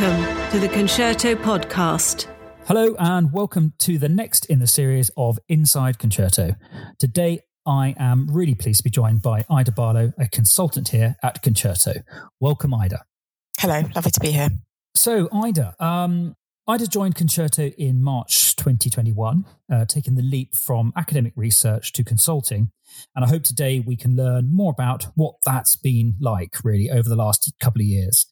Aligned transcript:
Welcome 0.00 0.50
to 0.52 0.58
the 0.58 0.68
Concerto 0.68 1.34
Podcast. 1.34 2.26
Hello, 2.64 2.96
and 2.98 3.34
welcome 3.34 3.74
to 3.80 3.98
the 3.98 4.08
next 4.08 4.46
in 4.46 4.58
the 4.58 4.66
series 4.66 5.10
of 5.14 5.38
Inside 5.46 5.98
Concerto. 5.98 6.56
Today, 6.98 7.40
I 7.66 7.94
am 7.98 8.26
really 8.32 8.54
pleased 8.54 8.78
to 8.78 8.84
be 8.84 8.88
joined 8.88 9.20
by 9.20 9.44
Ida 9.50 9.72
Barlow, 9.72 10.14
a 10.18 10.26
consultant 10.26 10.88
here 10.88 11.16
at 11.22 11.42
Concerto. 11.42 11.96
Welcome, 12.40 12.72
Ida. 12.72 13.04
Hello, 13.58 13.82
lovely 13.94 14.10
to 14.10 14.20
be 14.20 14.30
here. 14.30 14.48
So, 14.94 15.28
Ida, 15.34 15.74
um, 15.78 16.34
Ida 16.66 16.86
joined 16.86 17.14
Concerto 17.14 17.64
in 17.66 18.02
March 18.02 18.56
2021, 18.56 19.44
uh, 19.70 19.84
taking 19.84 20.14
the 20.14 20.22
leap 20.22 20.54
from 20.54 20.94
academic 20.96 21.34
research 21.36 21.92
to 21.92 22.02
consulting. 22.02 22.70
And 23.14 23.22
I 23.22 23.28
hope 23.28 23.42
today 23.42 23.80
we 23.80 23.96
can 23.96 24.16
learn 24.16 24.48
more 24.50 24.72
about 24.72 25.08
what 25.14 25.34
that's 25.44 25.76
been 25.76 26.14
like, 26.18 26.56
really, 26.64 26.90
over 26.90 27.06
the 27.06 27.16
last 27.16 27.52
couple 27.60 27.82
of 27.82 27.86
years. 27.86 28.24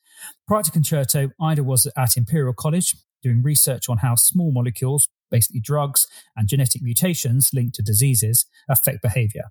Prior 0.46 0.62
to 0.62 0.70
Concerto, 0.70 1.30
Ida 1.40 1.62
was 1.62 1.90
at 1.96 2.16
Imperial 2.16 2.54
College 2.54 2.94
doing 3.22 3.42
research 3.42 3.88
on 3.88 3.98
how 3.98 4.14
small 4.14 4.52
molecules, 4.52 5.08
basically 5.30 5.60
drugs, 5.60 6.06
and 6.36 6.48
genetic 6.48 6.82
mutations 6.82 7.50
linked 7.52 7.74
to 7.74 7.82
diseases 7.82 8.46
affect 8.68 9.02
behavior. 9.02 9.44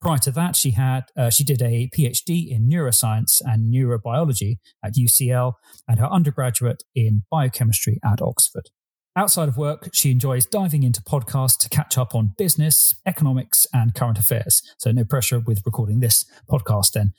Prior 0.00 0.18
to 0.18 0.30
that, 0.32 0.54
she 0.54 0.72
had 0.72 1.04
uh, 1.16 1.30
she 1.30 1.44
did 1.44 1.62
a 1.62 1.88
PhD 1.96 2.50
in 2.50 2.68
neuroscience 2.68 3.40
and 3.42 3.72
neurobiology 3.72 4.58
at 4.84 4.94
UCL 4.94 5.54
and 5.88 5.98
her 5.98 6.12
undergraduate 6.12 6.82
in 6.94 7.22
biochemistry 7.30 8.00
at 8.04 8.20
Oxford. 8.20 8.68
Outside 9.16 9.48
of 9.48 9.56
work, 9.56 9.88
she 9.94 10.10
enjoys 10.10 10.44
diving 10.44 10.82
into 10.82 11.00
podcasts 11.00 11.56
to 11.58 11.68
catch 11.68 11.96
up 11.96 12.14
on 12.14 12.34
business, 12.36 12.96
economics, 13.06 13.66
and 13.72 13.94
current 13.94 14.18
affairs. 14.18 14.60
So 14.76 14.90
no 14.90 15.04
pressure 15.04 15.38
with 15.38 15.62
recording 15.64 16.00
this 16.00 16.26
podcast 16.50 16.92
then 16.92 17.14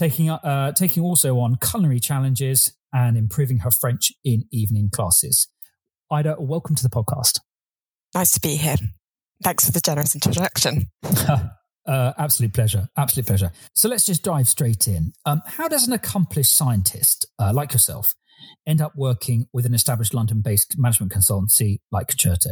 taking 0.00 0.30
uh, 0.30 0.72
taking 0.72 1.02
also 1.02 1.38
on 1.38 1.56
culinary 1.56 2.00
challenges 2.00 2.72
and 2.92 3.16
improving 3.16 3.58
her 3.58 3.70
French 3.70 4.12
in 4.24 4.44
evening 4.50 4.88
classes. 4.90 5.48
Ida, 6.10 6.36
welcome 6.40 6.74
to 6.74 6.82
the 6.82 6.88
podcast. 6.88 7.38
Nice 8.14 8.32
to 8.32 8.40
be 8.40 8.56
here. 8.56 8.76
Thanks 9.44 9.66
for 9.66 9.72
the 9.72 9.80
generous 9.80 10.14
introduction. 10.14 10.86
uh, 11.86 12.12
absolute 12.18 12.54
pleasure. 12.54 12.88
Absolute 12.96 13.26
pleasure. 13.26 13.52
So 13.74 13.88
let's 13.88 14.06
just 14.06 14.24
dive 14.24 14.48
straight 14.48 14.88
in. 14.88 15.12
Um, 15.26 15.42
how 15.44 15.68
does 15.68 15.86
an 15.86 15.92
accomplished 15.92 16.54
scientist 16.56 17.26
uh, 17.38 17.52
like 17.54 17.72
yourself 17.72 18.14
end 18.66 18.80
up 18.80 18.92
working 18.96 19.46
with 19.52 19.66
an 19.66 19.74
established 19.74 20.14
London 20.14 20.40
based 20.40 20.76
management 20.78 21.12
consultancy 21.12 21.80
like 21.92 22.08
Concerto? 22.08 22.50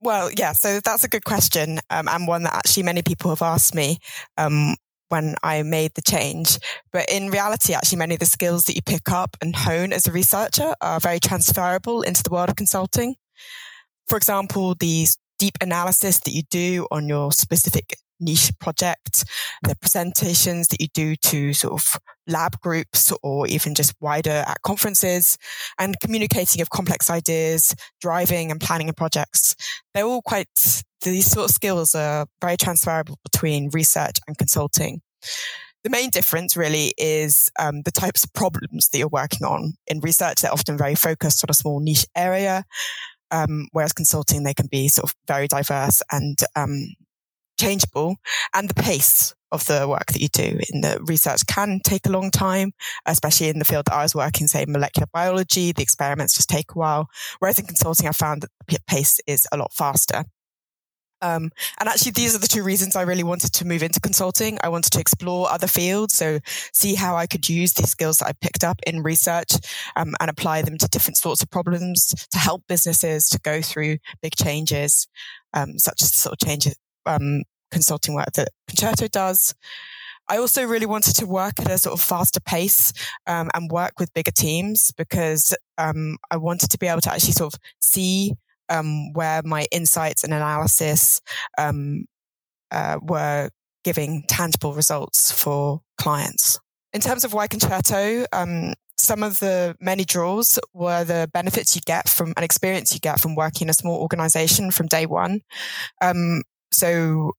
Well, 0.00 0.30
yeah, 0.36 0.52
so 0.52 0.80
that's 0.80 1.04
a 1.04 1.08
good 1.08 1.24
question, 1.24 1.78
um, 1.88 2.08
and 2.08 2.26
one 2.28 2.42
that 2.42 2.52
actually 2.52 2.82
many 2.82 3.00
people 3.00 3.30
have 3.30 3.40
asked 3.40 3.74
me. 3.74 3.98
Um, 4.36 4.76
when 5.14 5.36
I 5.44 5.62
made 5.62 5.94
the 5.94 6.02
change. 6.02 6.58
But 6.92 7.06
in 7.08 7.30
reality, 7.30 7.72
actually, 7.72 7.98
many 7.98 8.14
of 8.14 8.20
the 8.20 8.26
skills 8.26 8.64
that 8.64 8.74
you 8.74 8.82
pick 8.82 9.12
up 9.12 9.36
and 9.40 9.54
hone 9.54 9.92
as 9.92 10.08
a 10.08 10.12
researcher 10.12 10.74
are 10.80 10.98
very 10.98 11.20
transferable 11.20 12.02
into 12.02 12.24
the 12.24 12.30
world 12.30 12.48
of 12.48 12.56
consulting. 12.56 13.14
For 14.08 14.16
example, 14.16 14.74
the 14.74 15.06
deep 15.38 15.56
analysis 15.60 16.18
that 16.20 16.32
you 16.32 16.42
do 16.50 16.88
on 16.90 17.08
your 17.08 17.30
specific 17.30 17.96
niche 18.18 18.50
project, 18.58 19.24
the 19.62 19.76
presentations 19.76 20.66
that 20.68 20.80
you 20.80 20.88
do 20.94 21.14
to 21.16 21.52
sort 21.52 21.74
of 21.74 22.00
lab 22.26 22.58
groups 22.60 23.12
or 23.22 23.46
even 23.46 23.74
just 23.74 23.94
wider 24.00 24.42
at 24.46 24.62
conferences 24.62 25.38
and 25.78 26.00
communicating 26.00 26.60
of 26.60 26.70
complex 26.70 27.08
ideas, 27.08 27.74
driving 28.00 28.50
and 28.50 28.60
planning 28.60 28.88
of 28.88 28.96
projects. 28.96 29.54
They're 29.92 30.06
all 30.06 30.22
quite, 30.22 30.82
these 31.10 31.26
sort 31.26 31.46
of 31.46 31.54
skills 31.54 31.94
are 31.94 32.26
very 32.40 32.56
transferable 32.56 33.18
between 33.22 33.70
research 33.72 34.16
and 34.26 34.36
consulting. 34.36 35.00
The 35.82 35.90
main 35.90 36.10
difference 36.10 36.56
really 36.56 36.94
is 36.96 37.50
um, 37.58 37.82
the 37.82 37.90
types 37.90 38.24
of 38.24 38.32
problems 38.32 38.88
that 38.88 38.98
you're 38.98 39.08
working 39.08 39.46
on. 39.46 39.74
In 39.86 40.00
research, 40.00 40.40
they're 40.40 40.52
often 40.52 40.78
very 40.78 40.94
focused 40.94 41.44
on 41.44 41.50
a 41.50 41.54
small 41.54 41.80
niche 41.80 42.06
area, 42.16 42.64
um, 43.30 43.68
whereas 43.72 43.92
consulting, 43.92 44.44
they 44.44 44.54
can 44.54 44.66
be 44.66 44.88
sort 44.88 45.10
of 45.10 45.16
very 45.28 45.46
diverse 45.46 46.02
and 46.10 46.38
um, 46.56 46.94
changeable 47.58 48.16
and 48.54 48.68
the 48.68 48.74
pace 48.74 49.34
of 49.52 49.64
the 49.66 49.86
work 49.88 50.06
that 50.06 50.20
you 50.20 50.28
do 50.28 50.58
in 50.72 50.80
the 50.80 50.98
research 51.06 51.46
can 51.46 51.80
take 51.84 52.06
a 52.06 52.10
long 52.10 52.30
time, 52.30 52.72
especially 53.06 53.48
in 53.48 53.60
the 53.60 53.64
field 53.64 53.84
that 53.86 53.94
I 53.94 54.02
was 54.02 54.14
working, 54.14 54.48
say 54.48 54.64
molecular 54.66 55.06
biology, 55.12 55.70
the 55.70 55.82
experiments 55.82 56.34
just 56.34 56.48
take 56.48 56.72
a 56.72 56.78
while. 56.78 57.08
Whereas 57.38 57.58
in 57.58 57.66
consulting, 57.66 58.08
I 58.08 58.12
found 58.12 58.42
that 58.42 58.50
the 58.66 58.78
pace 58.88 59.20
is 59.26 59.46
a 59.52 59.56
lot 59.56 59.72
faster. 59.72 60.24
Um, 61.24 61.50
and 61.80 61.88
actually, 61.88 62.12
these 62.12 62.34
are 62.34 62.38
the 62.38 62.46
two 62.46 62.62
reasons 62.62 62.94
I 62.94 63.02
really 63.02 63.22
wanted 63.22 63.54
to 63.54 63.66
move 63.66 63.82
into 63.82 63.98
consulting. 63.98 64.58
I 64.62 64.68
wanted 64.68 64.92
to 64.92 65.00
explore 65.00 65.50
other 65.50 65.66
fields, 65.66 66.12
so 66.12 66.38
see 66.74 66.94
how 66.94 67.16
I 67.16 67.26
could 67.26 67.48
use 67.48 67.72
these 67.72 67.90
skills 67.90 68.18
that 68.18 68.28
I 68.28 68.32
picked 68.42 68.62
up 68.62 68.78
in 68.86 69.02
research 69.02 69.52
um, 69.96 70.14
and 70.20 70.28
apply 70.28 70.60
them 70.62 70.76
to 70.76 70.88
different 70.88 71.16
sorts 71.16 71.42
of 71.42 71.50
problems 71.50 72.08
to 72.30 72.38
help 72.38 72.62
businesses 72.68 73.30
to 73.30 73.40
go 73.40 73.62
through 73.62 73.96
big 74.20 74.36
changes, 74.36 75.08
um, 75.54 75.78
such 75.78 76.02
as 76.02 76.10
the 76.10 76.18
sort 76.18 76.34
of 76.34 76.46
changes 76.46 76.76
um, 77.06 77.44
consulting 77.70 78.14
work 78.14 78.32
that 78.34 78.48
Concerto 78.68 79.08
does. 79.08 79.54
I 80.28 80.36
also 80.36 80.64
really 80.64 80.86
wanted 80.86 81.16
to 81.16 81.26
work 81.26 81.54
at 81.58 81.70
a 81.70 81.78
sort 81.78 81.94
of 81.94 82.00
faster 82.02 82.40
pace 82.40 82.92
um, 83.26 83.50
and 83.54 83.70
work 83.70 83.92
with 83.98 84.12
bigger 84.12 84.30
teams 84.30 84.90
because 84.96 85.54
um, 85.78 86.18
I 86.30 86.36
wanted 86.36 86.70
to 86.70 86.78
be 86.78 86.86
able 86.86 87.02
to 87.02 87.12
actually 87.12 87.32
sort 87.32 87.54
of 87.54 87.60
see 87.80 88.34
um, 88.68 89.12
where 89.12 89.42
my 89.44 89.66
insights 89.70 90.24
and 90.24 90.32
analysis 90.32 91.20
um, 91.58 92.06
uh, 92.70 92.98
were 93.02 93.50
giving 93.84 94.24
tangible 94.28 94.72
results 94.72 95.30
for 95.30 95.80
clients. 95.98 96.58
In 96.92 97.00
terms 97.00 97.24
of 97.24 97.34
why 97.34 97.46
Concerto, 97.46 98.24
um, 98.32 98.72
some 98.96 99.22
of 99.22 99.40
the 99.40 99.76
many 99.80 100.04
draws 100.04 100.58
were 100.72 101.04
the 101.04 101.28
benefits 101.32 101.74
you 101.74 101.82
get 101.84 102.08
from 102.08 102.32
an 102.36 102.44
experience 102.44 102.94
you 102.94 103.00
get 103.00 103.20
from 103.20 103.34
working 103.34 103.66
in 103.66 103.70
a 103.70 103.74
small 103.74 104.00
organization 104.00 104.70
from 104.70 104.86
day 104.86 105.04
one. 105.04 105.40
Um, 106.00 106.42
so 106.72 107.32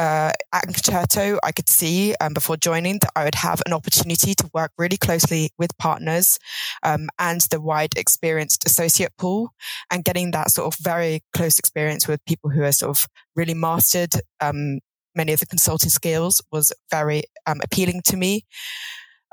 uh, 0.00 0.32
at 0.54 0.62
Concerto, 0.62 1.38
I 1.42 1.52
could 1.52 1.68
see 1.68 2.14
um, 2.22 2.32
before 2.32 2.56
joining 2.56 3.00
that 3.00 3.10
I 3.14 3.24
would 3.24 3.34
have 3.34 3.60
an 3.66 3.74
opportunity 3.74 4.34
to 4.34 4.50
work 4.54 4.72
really 4.78 4.96
closely 4.96 5.50
with 5.58 5.76
partners 5.76 6.38
um, 6.82 7.10
and 7.18 7.42
the 7.50 7.60
wide 7.60 7.92
experienced 7.98 8.64
associate 8.64 9.12
pool 9.18 9.52
and 9.90 10.02
getting 10.02 10.30
that 10.30 10.52
sort 10.52 10.72
of 10.72 10.80
very 10.82 11.22
close 11.34 11.58
experience 11.58 12.08
with 12.08 12.24
people 12.24 12.48
who 12.48 12.62
are 12.62 12.72
sort 12.72 12.96
of 12.96 13.06
really 13.36 13.52
mastered 13.52 14.14
um, 14.40 14.78
many 15.14 15.34
of 15.34 15.40
the 15.40 15.46
consulting 15.46 15.90
skills 15.90 16.40
was 16.50 16.72
very 16.90 17.24
um, 17.46 17.60
appealing 17.62 18.00
to 18.06 18.16
me. 18.16 18.46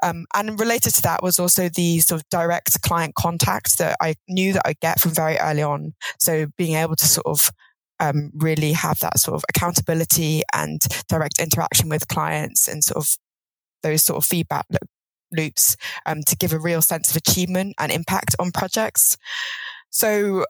Um, 0.04 0.26
and 0.36 0.60
related 0.60 0.94
to 0.96 1.02
that 1.04 1.24
was 1.24 1.40
also 1.40 1.70
the 1.70 2.00
sort 2.00 2.20
of 2.20 2.30
direct 2.30 2.82
client 2.82 3.16
contact 3.16 3.78
that 3.78 3.96
I 4.02 4.16
knew 4.28 4.52
that 4.52 4.68
I 4.68 4.74
get 4.82 5.00
from 5.00 5.12
very 5.12 5.38
early 5.38 5.64
on. 5.64 5.94
So 6.20 6.48
being 6.58 6.76
able 6.76 6.98
to 6.98 7.06
sort 7.06 7.26
of 7.26 7.52
um, 8.00 8.32
really 8.36 8.74
have 8.74 9.00
that 9.00 9.20
sort 9.20 9.36
of 9.36 9.44
accountability 9.50 10.44
and 10.54 10.82
direct 11.08 11.40
interaction 11.40 11.90
with 11.90 12.08
clients 12.08 12.68
and 12.68 12.84
sort 12.84 12.98
of 12.98 13.18
those 13.84 14.04
sort 14.04 14.18
of 14.18 14.26
feedback 14.26 14.66
loops 15.32 15.76
um, 16.06 16.22
to 16.24 16.36
give 16.36 16.54
a 16.54 16.60
real 16.60 16.82
sense 16.82 17.10
of 17.10 17.18
achievement 17.18 17.76
and 17.80 17.92
impact 17.92 18.36
on 18.40 18.52
projects. 18.52 19.18
So 19.90 20.46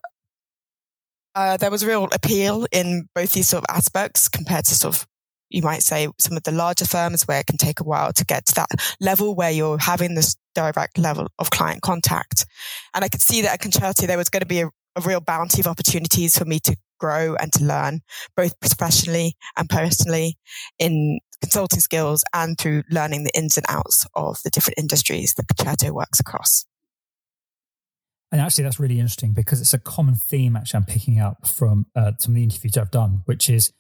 uh, 1.35 1.57
there 1.57 1.71
was 1.71 1.83
a 1.83 1.87
real 1.87 2.07
appeal 2.13 2.65
in 2.71 3.07
both 3.13 3.31
these 3.33 3.47
sort 3.47 3.63
of 3.63 3.75
aspects 3.75 4.27
compared 4.27 4.65
to 4.65 4.75
sort 4.75 4.95
of 4.95 5.07
you 5.49 5.61
might 5.61 5.81
say 5.81 6.07
some 6.19 6.35
of 6.35 6.43
the 6.43 6.51
larger 6.51 6.85
firms 6.85 7.23
where 7.23 7.39
it 7.39 7.47
can 7.47 7.57
take 7.57 7.79
a 7.79 7.83
while 7.83 8.11
to 8.11 8.25
get 8.25 8.45
to 8.45 8.55
that 8.55 8.67
level 8.99 9.35
where 9.35 9.51
you're 9.51 9.77
having 9.77 10.15
this 10.15 10.35
direct 10.55 10.97
level 10.97 11.27
of 11.39 11.49
client 11.49 11.81
contact. 11.81 12.45
And 12.93 13.05
I 13.05 13.07
could 13.07 13.21
see 13.21 13.41
that 13.43 13.53
at 13.53 13.61
Concerto 13.61 14.07
there 14.07 14.17
was 14.17 14.29
going 14.29 14.41
to 14.41 14.47
be 14.47 14.61
a, 14.61 14.69
a 14.97 15.01
real 15.01 15.21
bounty 15.21 15.61
of 15.61 15.67
opportunities 15.67 16.37
for 16.37 16.45
me 16.45 16.59
to 16.59 16.75
grow 16.99 17.35
and 17.35 17.53
to 17.53 17.63
learn 17.63 18.01
both 18.35 18.59
professionally 18.59 19.35
and 19.55 19.69
personally 19.69 20.37
in 20.79 21.19
consulting 21.41 21.79
skills 21.79 22.23
and 22.33 22.57
through 22.57 22.83
learning 22.89 23.23
the 23.23 23.37
ins 23.37 23.57
and 23.57 23.65
outs 23.69 24.05
of 24.15 24.39
the 24.43 24.49
different 24.49 24.79
industries 24.79 25.35
that 25.35 25.47
Concerto 25.47 25.94
works 25.94 26.19
across. 26.19 26.65
And 28.31 28.41
actually, 28.41 28.65
that's 28.65 28.79
really 28.79 28.99
interesting 28.99 29.33
because 29.33 29.61
it's 29.61 29.73
a 29.73 29.79
common 29.79 30.15
theme 30.15 30.57
actually 30.57 30.79
I'm 30.79 30.85
picking 30.85 31.19
up 31.19 31.47
from 31.47 31.85
uh, 31.95 32.11
some 32.19 32.31
of 32.31 32.35
the 32.35 32.43
interviews 32.43 32.75
I've 32.75 32.91
done, 32.91 33.21
which 33.25 33.50
is 33.50 33.71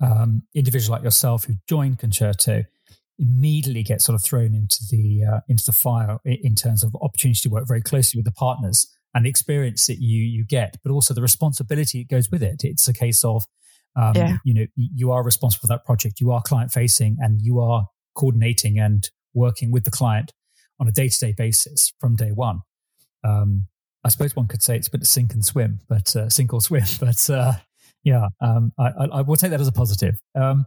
um, 0.00 0.42
individuals 0.54 0.90
like 0.90 1.02
yourself 1.02 1.44
who 1.44 1.54
join 1.68 1.96
Concerto 1.96 2.64
immediately 3.18 3.82
get 3.82 4.00
sort 4.00 4.14
of 4.14 4.24
thrown 4.24 4.54
into 4.54 4.78
the 4.90 5.22
uh, 5.24 5.40
into 5.46 5.64
the 5.66 5.72
fire 5.72 6.18
in 6.24 6.54
terms 6.54 6.82
of 6.82 6.96
opportunity 7.02 7.40
to 7.42 7.50
work 7.50 7.68
very 7.68 7.82
closely 7.82 8.18
with 8.18 8.24
the 8.24 8.32
partners 8.32 8.88
and 9.14 9.26
the 9.26 9.30
experience 9.30 9.86
that 9.86 9.98
you 9.98 10.22
you 10.22 10.44
get, 10.44 10.76
but 10.82 10.92
also 10.92 11.14
the 11.14 11.22
responsibility 11.22 12.00
that 12.02 12.14
goes 12.14 12.30
with 12.30 12.42
it. 12.42 12.62
It's 12.64 12.88
a 12.88 12.92
case 12.92 13.24
of 13.24 13.44
um, 13.96 14.14
yeah. 14.14 14.36
you 14.44 14.54
know 14.54 14.66
you 14.76 15.12
are 15.12 15.22
responsible 15.22 15.62
for 15.62 15.74
that 15.74 15.84
project, 15.84 16.20
you 16.20 16.30
are 16.30 16.42
client 16.42 16.70
facing, 16.70 17.16
and 17.20 17.40
you 17.42 17.60
are 17.60 17.86
coordinating 18.14 18.78
and 18.78 19.08
working 19.34 19.70
with 19.70 19.84
the 19.84 19.90
client 19.90 20.32
on 20.80 20.88
a 20.88 20.92
day 20.92 21.08
to 21.08 21.18
day 21.18 21.34
basis 21.36 21.92
from 22.00 22.16
day 22.16 22.30
one. 22.30 22.60
Um, 23.24 23.68
I 24.04 24.08
suppose 24.08 24.34
one 24.34 24.48
could 24.48 24.62
say 24.62 24.76
it's 24.76 24.88
a 24.88 24.90
bit 24.90 25.02
of 25.02 25.06
sink 25.06 25.32
and 25.32 25.44
swim, 25.44 25.80
but 25.88 26.14
uh, 26.16 26.28
sink 26.28 26.52
or 26.52 26.60
swim. 26.60 26.84
But 27.00 27.30
uh, 27.30 27.52
yeah, 28.02 28.28
um, 28.40 28.72
I, 28.78 28.88
I, 28.88 29.04
I, 29.12 29.20
will 29.22 29.36
take 29.36 29.50
that 29.50 29.60
as 29.60 29.68
a 29.68 29.72
positive. 29.72 30.16
Um, 30.34 30.66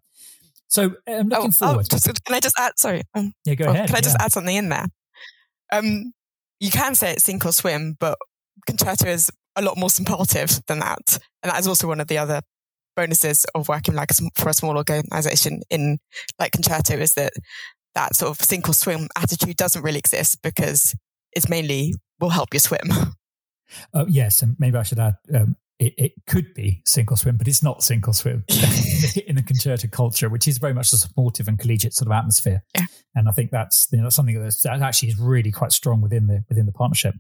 so 0.67 0.95
I'm 1.05 1.27
looking 1.27 1.33
oh, 1.33 1.47
oh 1.47 1.51
forward. 1.51 1.87
Oh, 1.91 1.97
just, 1.97 2.23
can 2.23 2.35
I 2.35 2.39
just 2.39 2.55
add? 2.57 2.73
Sorry. 2.77 3.01
Um, 3.13 3.33
yeah, 3.43 3.55
go 3.55 3.65
ahead. 3.65 3.87
Can 3.87 3.95
I 3.97 4.01
just 4.01 4.15
yeah. 4.17 4.25
add 4.25 4.31
something 4.31 4.55
in 4.55 4.69
there? 4.69 4.85
Um, 5.71 6.13
you 6.59 6.71
can 6.71 6.95
say 6.95 7.11
it's 7.11 7.23
sink 7.23 7.45
or 7.45 7.51
swim, 7.51 7.97
but 7.99 8.17
Concerto 8.65 9.07
is 9.07 9.31
a 9.55 9.61
lot 9.61 9.77
more 9.77 9.89
supportive 9.89 10.59
than 10.67 10.79
that. 10.79 11.17
And 11.43 11.51
that 11.51 11.59
is 11.59 11.67
also 11.67 11.87
one 11.87 11.99
of 11.99 12.07
the 12.07 12.17
other 12.17 12.41
bonuses 12.95 13.45
of 13.55 13.67
working 13.67 13.93
like 13.93 14.09
for 14.35 14.49
a 14.49 14.53
small 14.53 14.77
organization 14.77 15.61
in 15.69 15.97
like 16.39 16.51
Concerto 16.51 16.95
is 16.95 17.13
that 17.13 17.33
that 17.93 18.15
sort 18.15 18.31
of 18.31 18.45
sink 18.45 18.67
or 18.69 18.73
swim 18.73 19.07
attitude 19.15 19.57
doesn't 19.57 19.81
really 19.81 19.99
exist 19.99 20.39
because 20.41 20.95
it's 21.33 21.49
mainly 21.49 21.93
will 22.19 22.29
help 22.29 22.53
you 22.53 22.59
swim. 22.59 22.89
Uh, 23.93 24.05
yes, 24.07 24.41
and 24.41 24.55
maybe 24.59 24.77
I 24.77 24.83
should 24.83 24.99
add 24.99 25.15
um, 25.33 25.55
it, 25.79 25.93
it, 25.97 26.11
could 26.27 26.53
be 26.53 26.81
sink 26.85 27.11
or 27.11 27.17
swim, 27.17 27.37
but 27.37 27.47
it's 27.47 27.63
not 27.63 27.83
sink 27.83 28.07
or 28.07 28.13
swim 28.13 28.43
in 29.27 29.35
the 29.35 29.43
concerto 29.45 29.87
culture, 29.87 30.29
which 30.29 30.47
is 30.47 30.57
very 30.57 30.73
much 30.73 30.93
a 30.93 30.97
supportive 30.97 31.47
and 31.47 31.59
collegiate 31.59 31.93
sort 31.93 32.07
of 32.07 32.13
atmosphere. 32.13 32.63
Yeah. 32.75 32.85
And 33.15 33.27
I 33.27 33.31
think 33.31 33.51
that's 33.51 33.87
you 33.91 34.01
know, 34.01 34.09
something 34.09 34.41
that's, 34.41 34.61
that 34.61 34.81
actually 34.81 35.09
is 35.09 35.19
really 35.19 35.51
quite 35.51 35.71
strong 35.71 36.01
within 36.01 36.27
the 36.27 36.43
within 36.47 36.65
the 36.65 36.71
partnership. 36.71 37.15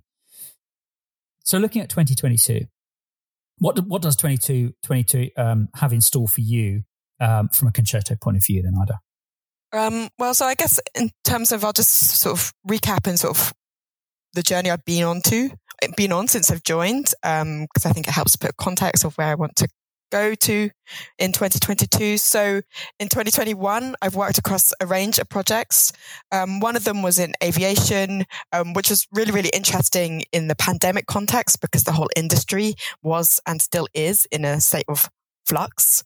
So 1.45 1.59
looking 1.59 1.81
at 1.81 1.89
2022, 1.89 2.65
what 3.59 3.79
what 3.87 4.01
does 4.01 4.15
2022 4.17 5.29
um, 5.37 5.69
have 5.75 5.93
in 5.93 6.01
store 6.01 6.27
for 6.27 6.41
you 6.41 6.83
um, 7.21 7.49
from 7.49 7.67
a 7.67 7.71
concerto 7.71 8.15
point 8.21 8.35
of 8.35 8.45
view, 8.45 8.63
then, 8.63 8.73
Ida? 8.81 8.99
Um, 9.71 10.09
well, 10.17 10.33
so 10.33 10.45
I 10.45 10.55
guess 10.55 10.79
in 10.95 11.11
terms 11.23 11.51
of, 11.51 11.63
I'll 11.63 11.71
just 11.71 12.19
sort 12.19 12.37
of 12.37 12.51
recap 12.67 13.07
and 13.07 13.19
sort 13.19 13.37
of 13.37 13.53
the 14.33 14.41
journey 14.41 14.71
I've 14.71 14.85
been 14.85 15.03
on 15.03 15.21
to, 15.27 15.51
been 15.95 16.11
on 16.11 16.27
since 16.27 16.49
I've 16.49 16.63
joined, 16.63 17.13
because 17.21 17.41
um, 17.41 17.67
I 17.85 17.91
think 17.93 18.07
it 18.07 18.13
helps 18.13 18.35
put 18.35 18.57
context 18.57 19.05
of 19.05 19.15
where 19.17 19.27
I 19.27 19.35
want 19.35 19.55
to 19.57 19.67
go 20.11 20.35
to 20.35 20.69
in 21.17 21.31
2022. 21.31 22.17
So 22.17 22.61
in 22.99 23.09
2021, 23.09 23.95
I've 24.01 24.15
worked 24.15 24.37
across 24.37 24.73
a 24.79 24.85
range 24.85 25.19
of 25.19 25.29
projects. 25.29 25.91
Um, 26.31 26.59
one 26.59 26.75
of 26.75 26.83
them 26.83 27.01
was 27.01 27.19
in 27.19 27.33
aviation, 27.43 28.25
um, 28.51 28.73
which 28.73 28.89
was 28.89 29.07
really, 29.11 29.31
really 29.31 29.51
interesting 29.53 30.23
in 30.31 30.47
the 30.47 30.55
pandemic 30.55 31.07
context 31.07 31.61
because 31.61 31.83
the 31.83 31.91
whole 31.91 32.09
industry 32.15 32.75
was 33.01 33.39
and 33.45 33.61
still 33.61 33.87
is 33.93 34.27
in 34.31 34.45
a 34.45 34.61
state 34.61 34.85
of 34.87 35.09
flux. 35.45 36.03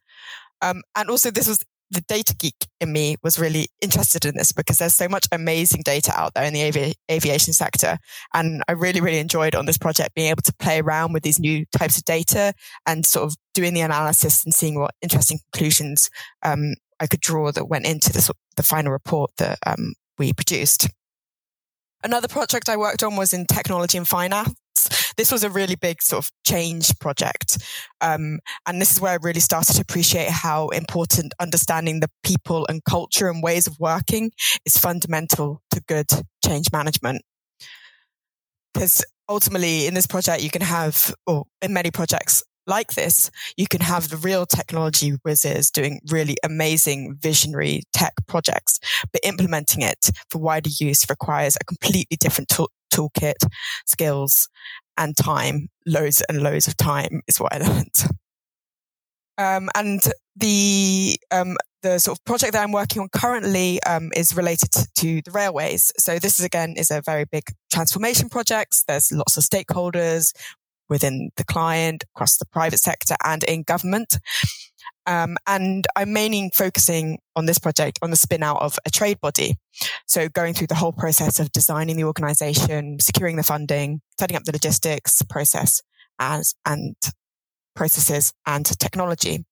Um, 0.62 0.82
and 0.96 1.10
also 1.10 1.32
this 1.32 1.48
was 1.48 1.64
the 1.92 2.02
data 2.02 2.36
geek 2.36 2.56
in 2.80 2.94
me 2.94 3.16
was 3.24 3.40
really 3.40 3.68
interested 3.82 4.26
in 4.26 4.36
this 4.36 4.52
because 4.52 4.78
there's 4.78 4.96
so 4.96 5.08
much 5.08 5.28
amazing 5.32 5.82
data 5.84 6.12
out 6.16 6.34
there 6.34 6.44
in 6.44 6.54
the 6.54 6.68
avi- 6.68 6.96
aviation 7.10 7.54
sector. 7.54 7.98
And 8.34 8.64
I 8.68 8.74
really, 8.74 9.02
really 9.02 9.20
enjoyed 9.20 9.56
on 9.56 9.66
this 9.66 9.78
project 9.78 10.16
being 10.16 10.30
able 10.30 10.44
to 10.44 10.54
play 10.60 10.80
around 10.80 11.14
with 11.14 11.24
these 11.24 11.40
new 11.40 11.66
types 11.78 11.98
of 11.98 12.06
data 12.06 12.54
and 12.86 13.06
sort 13.06 13.26
of 13.26 13.36
doing 13.54 13.74
the 13.74 13.82
analysis 13.82 14.44
and 14.46 14.54
seeing 14.54 14.80
what 14.80 14.94
interesting 15.02 15.40
conclusions 15.52 16.10
um, 16.44 16.76
I 17.00 17.08
could 17.08 17.22
draw 17.22 17.52
that 17.52 17.66
went 17.66 17.86
into 17.86 18.12
the, 18.12 18.34
the 18.56 18.64
final 18.64 18.92
report 18.92 19.32
that 19.38 19.58
um, 19.66 19.94
we 20.18 20.34
produced. 20.34 20.88
Another 22.04 22.28
project 22.28 22.70
I 22.70 22.78
worked 22.78 23.04
on 23.04 23.16
was 23.16 23.34
in 23.34 23.46
technology 23.46 23.98
and 23.98 24.08
finance. 24.08 24.54
This 25.20 25.34
was 25.34 25.44
a 25.44 25.50
really 25.50 25.76
big 25.76 26.02
sort 26.02 26.24
of 26.24 26.32
change 26.48 26.98
project. 27.00 27.58
Um, 28.00 28.40
and 28.66 28.80
this 28.80 28.94
is 28.94 29.02
where 29.02 29.12
I 29.12 29.18
really 29.22 29.42
started 29.42 29.74
to 29.74 29.82
appreciate 29.82 30.30
how 30.30 30.70
important 30.70 31.34
understanding 31.42 32.00
the 32.00 32.10
people 32.24 32.66
and 32.70 32.82
culture 32.86 33.30
and 33.30 33.44
ways 33.44 33.68
of 33.68 33.78
working 33.82 34.32
is 34.66 34.78
fundamental 34.78 35.62
to 35.72 35.82
good 35.90 36.08
change 36.46 36.72
management. 36.72 37.22
Because 38.74 39.04
ultimately 39.28 39.88
in 39.88 39.94
this 39.94 40.08
project, 40.08 40.42
you 40.42 40.50
can 40.50 40.62
have, 40.62 41.14
or 41.28 41.44
in 41.62 41.74
many 41.74 41.92
projects, 41.92 42.42
like 42.66 42.94
this, 42.94 43.30
you 43.58 43.68
can 43.68 43.82
have 43.82 44.08
the 44.08 44.16
real 44.16 44.46
technology 44.46 45.18
whizzes 45.26 45.70
doing 45.70 46.00
really 46.10 46.38
amazing 46.46 47.18
visionary 47.20 47.84
tech 47.92 48.14
projects, 48.26 48.80
but 49.12 49.20
implementing 49.26 49.82
it 49.82 50.12
for 50.32 50.40
wider 50.40 50.70
use 50.80 51.10
requires 51.10 51.58
a 51.60 51.66
completely 51.66 52.16
different 52.16 52.48
tool- 52.48 52.72
toolkit, 52.90 53.48
skills, 53.86 54.50
and 54.98 55.16
time. 55.16 55.70
Loads 55.86 56.22
and 56.30 56.42
loads 56.42 56.68
of 56.68 56.78
time 56.78 57.22
is 57.28 57.40
what 57.40 57.54
I 57.54 57.58
learned. 57.60 58.10
Um, 59.38 59.70
and 59.74 60.02
the 60.36 61.18
um, 61.32 61.56
the 61.82 61.98
sort 61.98 62.18
of 62.18 62.26
project 62.26 62.54
that 62.54 62.64
I'm 62.64 62.74
working 62.74 63.02
on 63.02 63.08
currently 63.10 63.82
um, 63.84 64.12
is 64.16 64.36
related 64.36 64.70
to, 64.98 65.22
the 65.22 65.32
railways. 65.32 65.92
So 65.98 66.20
this 66.20 66.40
is 66.40 66.46
again 66.46 66.76
is 66.78 66.92
a 66.92 67.02
very 67.06 67.26
big 67.26 67.44
transformation 67.72 68.30
project. 68.30 68.84
There's 68.88 69.12
lots 69.12 69.38
of 69.38 69.44
stakeholders 69.44 70.34
within 70.90 71.32
the 71.38 71.44
client, 71.44 72.04
across 72.16 72.38
the 72.38 72.46
private 72.46 72.80
sector 72.80 73.16
and 73.24 73.44
in 73.44 73.64
government. 73.64 74.20
Um, 75.06 75.38
and 75.48 75.88
I'm 75.96 76.14
mainly 76.14 76.52
focusing 76.54 77.18
on 77.36 77.46
this 77.46 77.58
project 77.58 77.98
on 78.02 78.12
the 78.12 78.16
spin 78.16 78.44
out 78.44 78.62
of 78.62 78.78
a 78.86 78.92
trade 78.92 79.20
body. 79.20 79.56
So 80.08 80.30
going 80.30 80.54
through 80.54 80.68
the 80.68 80.76
whole 80.76 80.92
process 80.92 81.40
of 81.40 81.52
designing 81.52 81.96
the 81.96 82.04
organization, 82.04 83.00
securing 83.00 83.36
the 83.36 83.44
funding, 83.44 84.02
setting 84.20 84.38
up 84.38 84.44
the 84.44 84.52
logistics 84.52 85.22
process 85.24 85.82
as, 86.20 86.54
and 86.66 86.96
processes 87.76 88.34
and 88.46 88.66
technology. 88.80 89.46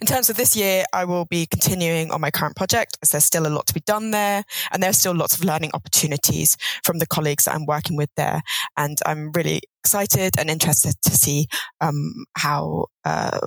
In 0.00 0.06
terms 0.06 0.30
of 0.30 0.36
this 0.36 0.56
year, 0.56 0.84
I 0.94 1.04
will 1.04 1.26
be 1.26 1.46
continuing 1.46 2.10
on 2.10 2.22
my 2.22 2.30
current 2.30 2.56
project 2.56 2.96
as 3.02 3.10
there's 3.10 3.24
still 3.24 3.46
a 3.46 3.52
lot 3.52 3.66
to 3.66 3.74
be 3.74 3.80
done 3.80 4.12
there 4.12 4.44
and 4.72 4.82
there's 4.82 4.96
still 4.96 5.14
lots 5.14 5.36
of 5.36 5.44
learning 5.44 5.72
opportunities 5.74 6.56
from 6.82 6.98
the 6.98 7.06
colleagues 7.06 7.44
that 7.44 7.54
I'm 7.54 7.66
working 7.66 7.96
with 7.96 8.08
there. 8.16 8.40
And 8.78 8.98
I'm 9.04 9.30
really 9.32 9.60
excited 9.84 10.38
and 10.38 10.48
interested 10.48 10.94
to 11.02 11.10
see 11.10 11.48
um, 11.82 12.24
how 12.34 12.86
uh, 13.04 13.40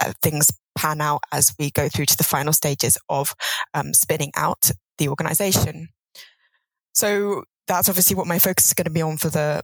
uh, 0.00 0.12
things 0.20 0.48
pan 0.76 1.00
out 1.00 1.20
as 1.30 1.54
we 1.60 1.70
go 1.70 1.88
through 1.88 2.06
to 2.06 2.16
the 2.16 2.24
final 2.24 2.52
stages 2.52 2.98
of 3.08 3.34
um, 3.74 3.94
spinning 3.94 4.32
out 4.36 4.72
the 4.98 5.08
organization. 5.08 5.90
So 6.92 7.44
that's 7.68 7.88
obviously 7.88 8.16
what 8.16 8.26
my 8.26 8.40
focus 8.40 8.66
is 8.66 8.74
going 8.74 8.86
to 8.86 8.90
be 8.90 9.02
on 9.02 9.16
for 9.16 9.28
the 9.28 9.62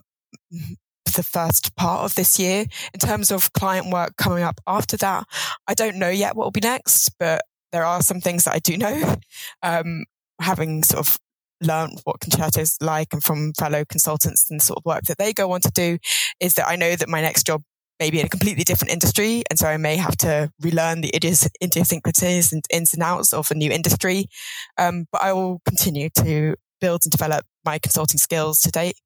the 1.16 1.22
first 1.22 1.74
part 1.76 2.04
of 2.04 2.14
this 2.14 2.38
year. 2.38 2.66
In 2.94 3.00
terms 3.00 3.30
of 3.30 3.52
client 3.52 3.90
work 3.90 4.16
coming 4.16 4.44
up 4.44 4.60
after 4.66 4.96
that, 4.98 5.24
I 5.66 5.74
don't 5.74 5.96
know 5.96 6.10
yet 6.10 6.36
what 6.36 6.44
will 6.44 6.52
be 6.52 6.60
next, 6.60 7.10
but 7.18 7.42
there 7.72 7.84
are 7.84 8.02
some 8.02 8.20
things 8.20 8.44
that 8.44 8.54
I 8.54 8.58
do 8.58 8.76
know. 8.76 9.16
Um, 9.62 10.04
having 10.40 10.82
sort 10.82 11.06
of 11.06 11.18
learned 11.60 12.00
what 12.04 12.20
concerto 12.20 12.60
is 12.60 12.76
like 12.80 13.08
and 13.12 13.24
from 13.24 13.52
fellow 13.54 13.84
consultants 13.84 14.46
and 14.50 14.60
sort 14.60 14.78
of 14.78 14.84
work 14.84 15.04
that 15.04 15.18
they 15.18 15.32
go 15.32 15.52
on 15.52 15.60
to 15.62 15.70
do 15.70 15.98
is 16.38 16.54
that 16.54 16.68
I 16.68 16.76
know 16.76 16.94
that 16.94 17.08
my 17.08 17.20
next 17.20 17.46
job 17.46 17.62
may 17.98 18.10
be 18.10 18.20
in 18.20 18.26
a 18.26 18.30
completely 18.30 18.64
different 18.64 18.92
industry. 18.92 19.42
And 19.48 19.58
so 19.58 19.66
I 19.66 19.78
may 19.78 19.96
have 19.96 20.16
to 20.18 20.50
relearn 20.60 21.00
the 21.00 21.10
idiosyncrasies 21.14 22.52
and 22.52 22.62
ins 22.70 22.92
and 22.92 23.02
outs 23.02 23.32
of 23.32 23.50
a 23.50 23.54
new 23.54 23.70
industry. 23.70 24.26
Um, 24.76 25.06
but 25.10 25.22
I 25.22 25.32
will 25.32 25.60
continue 25.66 26.10
to 26.18 26.56
build 26.80 27.02
and 27.04 27.10
develop 27.12 27.46
my 27.64 27.78
consulting 27.78 28.18
skills 28.18 28.60
to 28.60 28.70
date. 28.70 28.96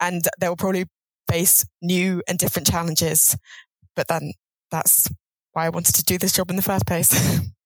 And 0.00 0.22
there 0.38 0.50
will 0.50 0.56
probably 0.56 0.86
face 1.30 1.66
new 1.82 2.22
and 2.28 2.38
different 2.38 2.68
challenges. 2.68 3.36
But 3.94 4.08
then 4.08 4.32
that's 4.70 5.08
why 5.52 5.66
I 5.66 5.70
wanted 5.70 5.94
to 5.96 6.04
do 6.04 6.18
this 6.18 6.32
job 6.32 6.50
in 6.50 6.56
the 6.56 6.62
first 6.62 6.86
place. 6.86 7.40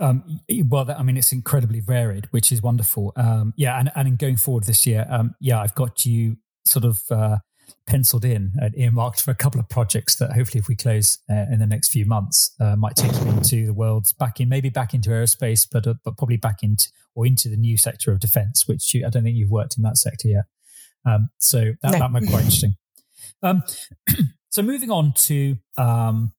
Um, 0.00 0.38
well, 0.68 0.88
I 0.96 1.02
mean, 1.02 1.16
it's 1.16 1.32
incredibly 1.32 1.80
varied, 1.80 2.26
which 2.30 2.52
is 2.52 2.62
wonderful. 2.62 3.12
Um, 3.16 3.52
yeah, 3.56 3.78
and, 3.80 3.90
and 3.96 4.06
in 4.06 4.14
going 4.14 4.36
forward 4.36 4.62
this 4.62 4.86
year, 4.86 5.04
um, 5.10 5.34
yeah, 5.40 5.60
I've 5.60 5.74
got 5.74 6.06
you 6.06 6.36
sort 6.64 6.84
of 6.84 7.02
uh, 7.10 7.38
penciled 7.86 8.24
in 8.24 8.52
and 8.60 8.76
earmarked 8.78 9.20
for 9.20 9.30
a 9.30 9.34
couple 9.34 9.58
of 9.58 9.68
projects 9.68 10.14
that 10.16 10.32
hopefully, 10.32 10.60
if 10.60 10.68
we 10.68 10.76
close 10.76 11.18
uh, 11.28 11.46
in 11.50 11.58
the 11.58 11.66
next 11.66 11.88
few 11.88 12.06
months, 12.06 12.54
uh, 12.60 12.76
might 12.76 12.94
take 12.94 13.12
you 13.12 13.28
into 13.28 13.66
the 13.66 13.74
world's 13.74 14.12
back 14.12 14.40
in, 14.40 14.48
maybe 14.48 14.68
back 14.68 14.94
into 14.94 15.10
aerospace, 15.10 15.66
but 15.70 15.86
uh, 15.86 15.94
but 16.04 16.16
probably 16.16 16.36
back 16.36 16.62
into 16.62 16.88
or 17.14 17.26
into 17.26 17.48
the 17.48 17.56
new 17.56 17.76
sector 17.76 18.12
of 18.12 18.20
defence, 18.20 18.68
which 18.68 18.94
you, 18.94 19.04
I 19.04 19.10
don't 19.10 19.24
think 19.24 19.36
you've 19.36 19.50
worked 19.50 19.76
in 19.76 19.82
that 19.82 19.96
sector 19.96 20.28
yet. 20.28 20.44
Um, 21.04 21.30
so 21.38 21.72
that, 21.82 21.92
no. 21.92 21.98
that 21.98 22.10
might 22.10 22.20
be 22.20 22.28
quite 22.28 22.40
interesting. 22.40 22.76
Um, 23.42 23.62
so 24.50 24.62
moving 24.62 24.90
on 24.90 25.12
to 25.14 25.56
um, 25.76 26.32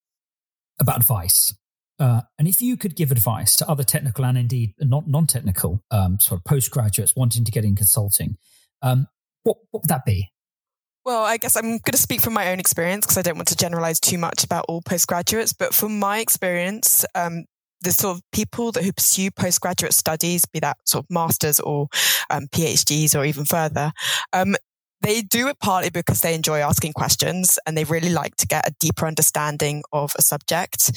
about 0.79 0.98
advice. 0.98 1.53
Uh, 2.00 2.22
and 2.38 2.48
if 2.48 2.62
you 2.62 2.77
could 2.77 2.96
give 2.96 3.12
advice 3.12 3.58
to 3.58 3.70
other 3.70 3.84
technical 3.84 4.24
and 4.24 4.38
indeed 4.38 4.74
not 4.79 5.08
non-technical 5.08 5.84
um, 5.91 6.18
sort 6.20 6.39
of 6.39 6.46
postgraduates 6.46 7.15
wanting 7.15 7.44
to 7.44 7.51
get 7.51 7.65
in 7.65 7.75
consulting, 7.75 8.38
um, 8.82 9.08
what, 9.44 9.58
what 9.72 9.84
would 9.84 9.89
that 9.89 10.06
be? 10.06 10.29
Well, 11.06 11.24
I 11.24 11.38
guess 11.38 11.56
I'm 11.56 11.63
going 11.63 11.91
to 11.91 11.98
speak 11.98 12.22
from 12.22 12.34
my 12.34 12.51
own 12.51 12.60
experience 12.60 13.06
because 13.06 13.18
I 13.18 13.22
don't 13.22 13.36
want 13.36 13.48
to 13.50 13.56
generalize 13.56 14.00
too 14.00 14.18
much 14.18 14.44
about 14.44 14.65
all 14.68 14.82
postgraduates. 14.82 15.53
But 15.53 15.74
from 15.74 15.98
my 16.00 16.20
experience, 16.20 17.06
um, 17.15 17.46
the 17.82 17.91
sort 17.91 18.18
of 18.18 18.24
people 18.32 18.72
that 18.74 18.84
who 18.84 18.91
pursue 18.91 19.32
postgraduate 19.32 19.94
studies, 19.94 20.46
be 20.46 20.60
that 20.60 20.77
sort 20.86 21.06
of 21.06 21.10
masters 21.10 21.60
or 21.60 21.88
um, 22.29 22.48
PhDs 22.48 23.18
or 23.18 23.25
even 23.25 23.46
further, 23.46 23.91
um, 24.34 24.56
they 25.01 25.22
do 25.22 25.48
it 25.48 25.60
partly 25.60 25.89
because 25.89 26.22
they 26.22 26.36
enjoy 26.36 26.60
asking 26.60 26.94
questions 26.94 27.58
and 27.65 27.77
they 27.77 27.84
really 27.84 28.10
like 28.10 28.36
to 28.38 28.48
get 28.48 28.68
a 28.68 28.75
deeper 28.79 29.06
understanding 29.06 29.84
of 29.94 30.13
a 30.18 30.22
subject. 30.22 30.91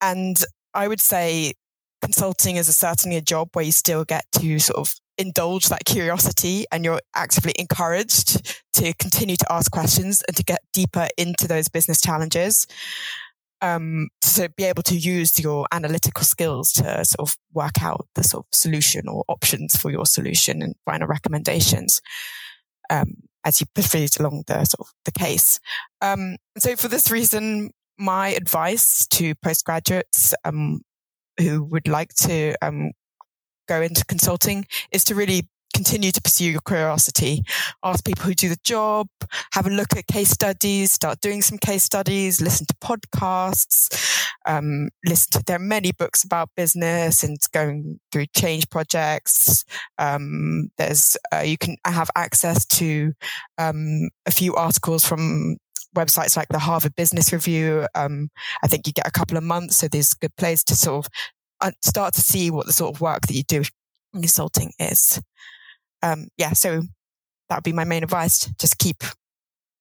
And 0.00 0.42
I 0.74 0.88
would 0.88 1.00
say 1.00 1.52
consulting 2.00 2.56
is 2.56 2.68
a, 2.68 2.72
certainly 2.72 3.16
a 3.16 3.22
job 3.22 3.48
where 3.52 3.64
you 3.64 3.72
still 3.72 4.04
get 4.04 4.24
to 4.32 4.58
sort 4.58 4.78
of 4.78 4.94
indulge 5.18 5.68
that 5.68 5.84
curiosity 5.84 6.64
and 6.70 6.84
you're 6.84 7.00
actively 7.14 7.52
encouraged 7.58 8.62
to 8.72 8.94
continue 8.94 9.36
to 9.36 9.52
ask 9.52 9.70
questions 9.72 10.22
and 10.28 10.36
to 10.36 10.44
get 10.44 10.60
deeper 10.72 11.08
into 11.16 11.48
those 11.48 11.68
business 11.68 12.00
challenges. 12.00 12.66
Um, 13.60 14.10
to 14.20 14.50
be 14.56 14.62
able 14.62 14.84
to 14.84 14.96
use 14.96 15.40
your 15.40 15.66
analytical 15.72 16.22
skills 16.22 16.72
to 16.74 17.04
sort 17.04 17.28
of 17.28 17.36
work 17.52 17.82
out 17.82 18.06
the 18.14 18.22
sort 18.22 18.46
of 18.46 18.56
solution 18.56 19.08
or 19.08 19.24
options 19.26 19.74
for 19.74 19.90
your 19.90 20.06
solution 20.06 20.62
and 20.62 20.76
final 20.84 21.08
recommendations. 21.08 22.00
Um, 22.90 23.14
as 23.44 23.60
you 23.60 23.66
proceed 23.74 24.10
along 24.18 24.44
the 24.46 24.64
sort 24.64 24.88
of 24.88 24.92
the 25.04 25.12
case. 25.12 25.58
Um, 26.00 26.36
so 26.58 26.76
for 26.76 26.88
this 26.88 27.10
reason, 27.10 27.70
my 27.98 28.28
advice 28.28 29.06
to 29.08 29.34
postgraduates 29.36 30.34
um, 30.44 30.82
who 31.38 31.64
would 31.64 31.88
like 31.88 32.14
to 32.14 32.54
um, 32.62 32.92
go 33.68 33.82
into 33.82 34.04
consulting 34.04 34.66
is 34.92 35.04
to 35.04 35.14
really 35.14 35.48
continue 35.74 36.10
to 36.10 36.20
pursue 36.20 36.50
your 36.50 36.60
curiosity. 36.66 37.42
Ask 37.84 38.04
people 38.04 38.24
who 38.24 38.34
do 38.34 38.48
the 38.48 38.58
job, 38.64 39.06
have 39.52 39.66
a 39.66 39.70
look 39.70 39.96
at 39.96 40.06
case 40.06 40.30
studies, 40.30 40.92
start 40.92 41.20
doing 41.20 41.42
some 41.42 41.58
case 41.58 41.82
studies, 41.82 42.40
listen 42.40 42.66
to 42.66 42.74
podcasts, 42.82 44.27
um, 44.48 44.88
listen 45.04 45.30
to, 45.32 45.44
there 45.46 45.56
are 45.56 45.60
many 45.60 45.92
books 45.92 46.24
about 46.24 46.50
business 46.56 47.22
and 47.22 47.36
going 47.52 48.00
through 48.10 48.26
change 48.36 48.68
projects. 48.70 49.64
Um, 49.98 50.70
there's, 50.78 51.16
uh, 51.32 51.40
you 51.40 51.56
can 51.56 51.76
have 51.84 52.10
access 52.16 52.66
to, 52.66 53.12
um, 53.58 54.08
a 54.26 54.32
few 54.32 54.56
articles 54.56 55.06
from 55.06 55.58
websites 55.96 56.36
like 56.36 56.48
the 56.48 56.58
Harvard 56.58 56.96
Business 56.96 57.32
Review. 57.32 57.86
Um, 57.94 58.30
I 58.64 58.66
think 58.66 58.86
you 58.86 58.92
get 58.92 59.06
a 59.06 59.12
couple 59.12 59.36
of 59.36 59.44
months. 59.44 59.76
So 59.76 59.86
there's 59.86 60.12
a 60.12 60.18
good 60.20 60.34
place 60.36 60.64
to 60.64 60.74
sort 60.74 61.06
of 61.06 61.12
uh, 61.60 61.70
start 61.82 62.14
to 62.14 62.22
see 62.22 62.50
what 62.50 62.66
the 62.66 62.72
sort 62.72 62.94
of 62.94 63.00
work 63.00 63.26
that 63.26 63.34
you 63.34 63.44
do 63.44 63.62
in 64.14 64.22
consulting 64.22 64.72
is 64.80 65.20
um, 66.02 66.28
yeah, 66.36 66.52
so 66.52 66.82
that 67.48 67.56
would 67.56 67.64
be 67.64 67.72
my 67.72 67.84
main 67.84 68.02
advice. 68.02 68.50
Just 68.58 68.78
keep, 68.78 69.02